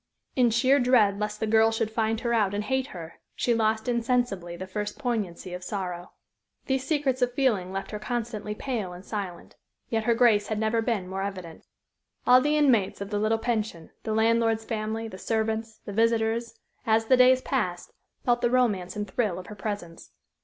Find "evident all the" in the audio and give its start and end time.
11.21-12.57